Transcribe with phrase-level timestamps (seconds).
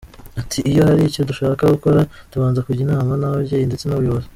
[0.41, 1.99] Ati “Iyo hari icyo dushaka gukora
[2.31, 4.27] tubanza kujya inama n’ababyeyi ndetse n’ubuyobozi.